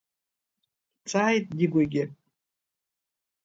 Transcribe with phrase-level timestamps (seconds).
[1.01, 2.03] Дҵааит Дигәагьы.